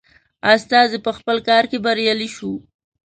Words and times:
استازی 0.53 0.99
په 1.05 1.11
خپل 1.17 1.37
کار 1.49 1.63
کې 1.69 1.77
بریالی 1.85 2.29
شوی. 2.35 2.57